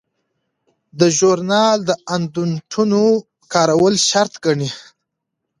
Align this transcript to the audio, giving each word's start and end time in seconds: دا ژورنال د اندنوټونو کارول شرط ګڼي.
دا 0.99 1.07
ژورنال 1.17 1.77
د 1.89 1.91
اندنوټونو 2.15 3.01
کارول 3.53 3.95
شرط 4.09 4.33
ګڼي. 4.45 4.69